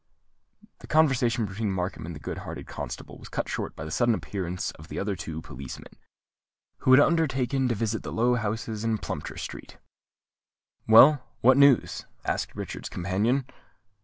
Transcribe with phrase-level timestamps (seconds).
[0.79, 4.15] The conversation between Markham and the good hearted constable was cut short by the sudden
[4.15, 5.93] appearance of the other two policemen,
[6.79, 9.77] who had undertaken to visit the low houses in Plumptre Street.
[10.87, 13.45] "Well, what news?" asked Richard's companion.